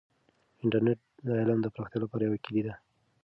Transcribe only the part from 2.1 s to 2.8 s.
یوه کیلي ده.